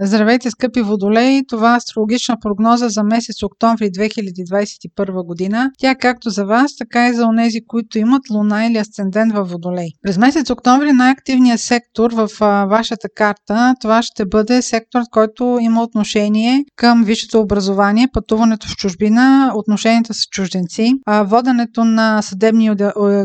[0.00, 1.46] Здравейте, скъпи водолеи!
[1.48, 5.70] Това е астрологична прогноза за месец октомври 2021 година.
[5.78, 9.50] Тя е както за вас, така и за онези, които имат луна или асцендент във
[9.50, 9.88] водолей.
[10.02, 15.82] През месец октомври най-активният сектор в а, вашата карта, това ще бъде сектор, който има
[15.82, 22.70] отношение към висшето образование, пътуването в чужбина, отношенията с чужденци, а, воденето на съдебни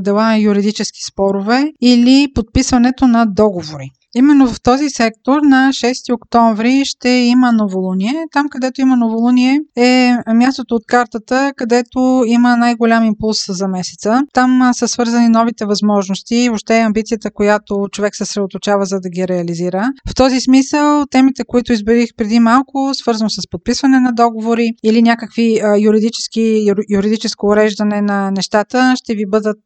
[0.02, 3.92] дела и юридически спорове или подписването на договори.
[4.16, 8.25] Именно в този сектор на 6 октомври ще има новолуние.
[8.32, 14.21] Там, където има новолуние е мястото от картата, където има най-голям импулс за месеца.
[14.34, 19.28] Там са свързани новите възможности, въобще е амбицията, която човек се съсредоточава за да ги
[19.28, 19.92] реализира.
[20.10, 25.62] В този смисъл темите, които изберих преди малко, свързано с подписване на договори или някакви
[25.79, 29.62] юридически, юридическо уреждане на нещата, ще ви бъдат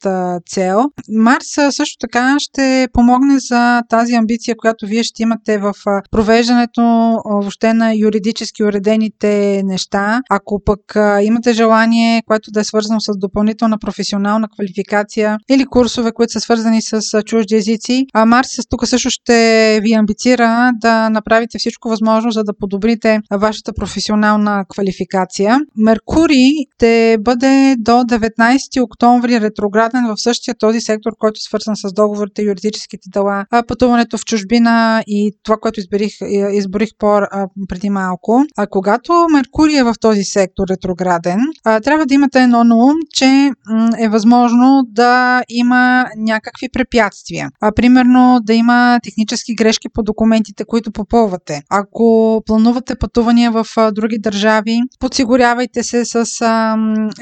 [0.50, 0.84] цел.
[1.10, 5.74] Марс също така ще помогне за тази амбиция позиция, която вие ще имате в
[6.12, 6.82] провеждането
[7.26, 10.22] въобще на юридически уредените неща.
[10.30, 10.80] Ако пък
[11.22, 16.82] имате желание, което да е свързано с допълнителна професионална квалификация или курсове, които са свързани
[16.82, 22.54] с чужди езици, Марс тук също ще ви амбицира да направите всичко възможно, за да
[22.60, 25.60] подобрите вашата професионална квалификация.
[25.78, 31.94] Меркурий ще бъде до 19 октомври ретрограден в същия този сектор, който е свързан с
[31.94, 36.14] договорите, юридическите дела, пътуването в чужбина и това, което изборих,
[36.54, 37.22] изборих по,
[37.68, 38.46] преди малко.
[38.58, 43.52] А когато Меркурий е в този сектор ретрограден, трябва да имате едно на ум, че
[44.00, 47.50] е възможно да има някакви препятствия.
[47.62, 51.62] А, примерно да има технически грешки по документите, които попълвате.
[51.70, 56.78] Ако планувате пътувания в други държави, подсигурявайте се с а,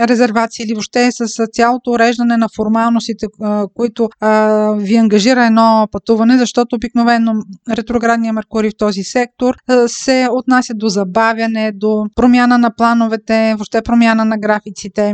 [0.07, 6.37] резервации или въобще с цялото уреждане на формалностите, а, които а, ви ангажира едно пътуване,
[6.37, 7.33] защото обикновено
[7.69, 9.55] ретроградния Меркурий в този сектор
[9.87, 15.13] се отнася до забавяне, до промяна на плановете, въобще промяна на графиците.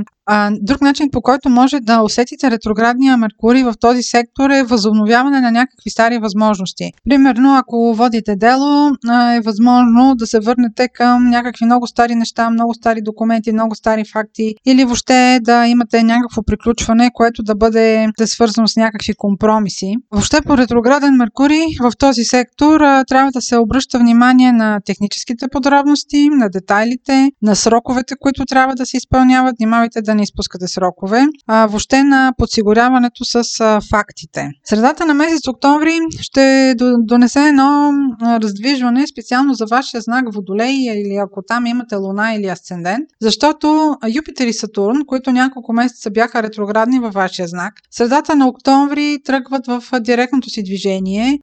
[0.61, 5.52] Друг начин, по който може да усетите ретроградния Меркурий в този сектор е възобновяване на
[5.52, 6.92] някакви стари възможности.
[7.09, 8.92] Примерно, ако водите дело,
[9.36, 14.03] е възможно да се върнете към някакви много стари неща, много стари документи, много стари
[14.14, 19.14] факти или въобще да имате някакво приключване, което да бъде да е свързано с някакви
[19.17, 19.93] компромиси.
[20.11, 26.30] Въобще по ретрограден Меркурий в този сектор трябва да се обръща внимание на техническите подробности,
[26.30, 29.55] на детайлите, на сроковете, които трябва да се изпълняват.
[29.59, 33.43] Внимавайте да не изпускате срокове, а въобще на подсигуряването с
[33.89, 34.49] фактите.
[34.63, 37.91] Средата на месец октомври ще донесе едно
[38.23, 44.47] раздвижване специално за вашия знак Водолей или ако там имате Луна или Асцендент, защото Юпитер
[44.47, 49.83] и Сатурн, които няколко месеца бяха ретроградни във вашия знак, средата на октомври тръгват в
[49.99, 51.39] директното си движение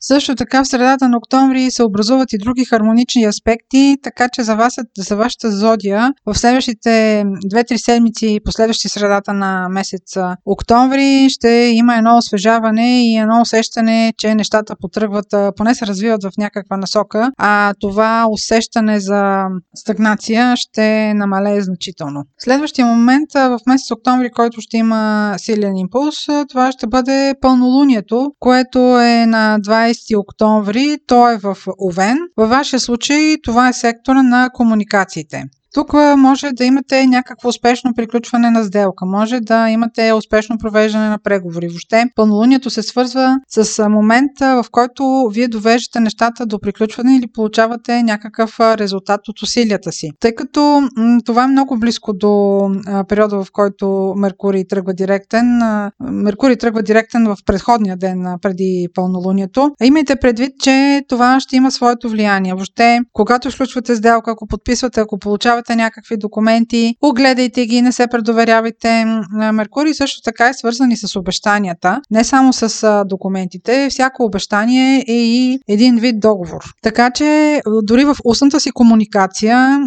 [0.00, 4.56] също така в средата на октомври се образуват и други хармонични аспекти, така че за,
[4.56, 11.96] вас, за вашата зодия в следващите 2-3 седмици, последващи средата на месец октомври, ще има
[11.96, 15.26] едно освежаване и едно усещане, че нещата потръгват,
[15.56, 19.44] поне се развиват в някаква насока, а това усещане за
[19.76, 22.24] стагнация ще намалее значително.
[22.38, 26.16] Следващия момент в месец октомври, който ще има силен импулс,
[26.48, 32.18] това ще бъде пълнолунието, което е на 20 20 октомври, той е в Овен.
[32.36, 35.44] Във вашия случай това е сектора на комуникациите.
[35.76, 41.18] Тук може да имате някакво успешно приключване на сделка, може да имате успешно провеждане на
[41.18, 41.68] преговори.
[41.68, 48.02] Въобще, пълнолунието се свързва с момента, в който вие довеждате нещата до приключване или получавате
[48.02, 50.10] някакъв резултат от усилията си.
[50.20, 50.82] Тъй като
[51.24, 52.60] това е много близко до
[53.08, 55.60] периода, в който Меркурий тръгва директен.
[56.00, 59.70] Меркурий тръгва директен в предходния ден преди пълнолунието.
[59.82, 62.54] Имайте предвид, че това ще има своето влияние.
[62.54, 68.06] Въобще, когато изключвате сделка, ако подписвате, ако получавате получавате някакви документи, огледайте ги, не се
[68.06, 69.04] предоверявайте.
[69.52, 73.88] Меркурий също така е свързан и с обещанията, не само с документите.
[73.90, 76.62] Всяко обещание е и един вид договор.
[76.82, 79.78] Така че дори в устната си комуникация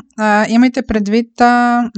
[0.50, 1.28] имайте предвид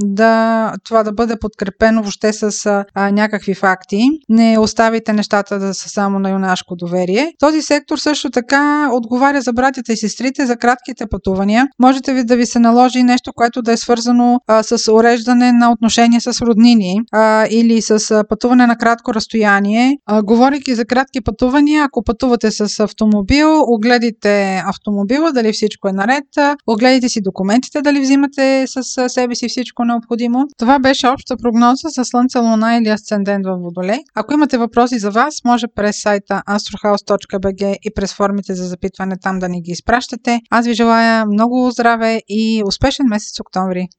[0.02, 4.08] да това да бъде подкрепено въобще с някакви факти.
[4.28, 7.32] Не оставите нещата да са само на юнашко доверие.
[7.38, 11.66] Този сектор също така отговаря за братята и сестрите за кратките пътувания.
[11.78, 15.72] Можете ви да ви се наложи нещо, което да е свързано а, с уреждане на
[15.72, 19.98] отношения с роднини а, или с а, пътуване на кратко разстояние.
[20.06, 26.24] А, говорейки за кратки пътувания, ако пътувате с автомобил, огледайте автомобила, дали всичко е наред,
[26.66, 30.46] огледайте си документите, дали взимате с себе си всичко необходимо.
[30.58, 33.98] Това беше обща прогноза за Слънце, Луна или Асцендент в Водолей.
[34.14, 39.38] Ако имате въпроси за вас, може през сайта astrohouse.bg и през формите за запитване там
[39.38, 40.40] да ни ги изпращате.
[40.50, 43.86] Аз ви желая много здраве и успешен месец октомври!